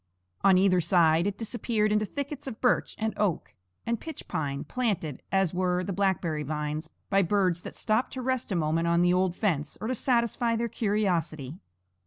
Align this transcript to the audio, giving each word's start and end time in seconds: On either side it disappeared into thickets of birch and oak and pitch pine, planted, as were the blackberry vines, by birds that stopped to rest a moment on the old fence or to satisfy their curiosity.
On 0.43 0.57
either 0.57 0.81
side 0.81 1.27
it 1.27 1.37
disappeared 1.37 1.91
into 1.91 2.05
thickets 2.07 2.47
of 2.47 2.59
birch 2.59 2.95
and 2.97 3.13
oak 3.17 3.53
and 3.85 3.99
pitch 3.99 4.27
pine, 4.27 4.63
planted, 4.63 5.21
as 5.31 5.53
were 5.53 5.83
the 5.83 5.93
blackberry 5.93 6.41
vines, 6.41 6.89
by 7.11 7.21
birds 7.21 7.61
that 7.61 7.75
stopped 7.75 8.13
to 8.13 8.21
rest 8.23 8.51
a 8.51 8.55
moment 8.55 8.87
on 8.87 9.03
the 9.03 9.13
old 9.13 9.35
fence 9.35 9.77
or 9.79 9.87
to 9.87 9.93
satisfy 9.93 10.55
their 10.55 10.69
curiosity. 10.69 11.59